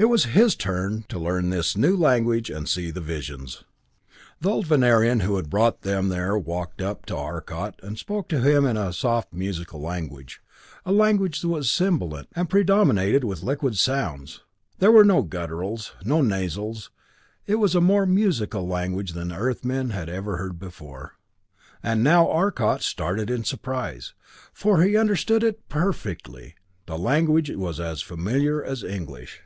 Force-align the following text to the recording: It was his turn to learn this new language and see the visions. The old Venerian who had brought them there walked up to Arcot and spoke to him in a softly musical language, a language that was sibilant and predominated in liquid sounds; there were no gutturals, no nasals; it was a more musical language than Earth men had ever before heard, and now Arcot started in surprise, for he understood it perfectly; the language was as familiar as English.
It 0.00 0.08
was 0.08 0.26
his 0.26 0.54
turn 0.54 1.04
to 1.08 1.18
learn 1.18 1.50
this 1.50 1.76
new 1.76 1.96
language 1.96 2.50
and 2.50 2.68
see 2.68 2.92
the 2.92 3.00
visions. 3.00 3.64
The 4.40 4.48
old 4.48 4.68
Venerian 4.68 5.22
who 5.22 5.34
had 5.34 5.50
brought 5.50 5.82
them 5.82 6.08
there 6.08 6.38
walked 6.38 6.80
up 6.80 7.04
to 7.06 7.16
Arcot 7.16 7.80
and 7.82 7.98
spoke 7.98 8.28
to 8.28 8.40
him 8.40 8.64
in 8.64 8.76
a 8.76 8.92
softly 8.92 9.40
musical 9.40 9.80
language, 9.80 10.40
a 10.86 10.92
language 10.92 11.40
that 11.40 11.48
was 11.48 11.68
sibilant 11.68 12.28
and 12.36 12.48
predominated 12.48 13.24
in 13.24 13.30
liquid 13.42 13.76
sounds; 13.76 14.40
there 14.78 14.92
were 14.92 15.02
no 15.02 15.22
gutturals, 15.24 15.90
no 16.04 16.22
nasals; 16.22 16.92
it 17.48 17.56
was 17.56 17.74
a 17.74 17.80
more 17.80 18.06
musical 18.06 18.68
language 18.68 19.14
than 19.14 19.32
Earth 19.32 19.64
men 19.64 19.90
had 19.90 20.08
ever 20.08 20.52
before 20.52 21.16
heard, 21.82 21.92
and 21.94 22.04
now 22.04 22.30
Arcot 22.30 22.82
started 22.82 23.30
in 23.30 23.42
surprise, 23.42 24.14
for 24.52 24.80
he 24.80 24.96
understood 24.96 25.42
it 25.42 25.68
perfectly; 25.68 26.54
the 26.86 26.96
language 26.96 27.50
was 27.50 27.80
as 27.80 28.00
familiar 28.00 28.62
as 28.62 28.84
English. 28.84 29.40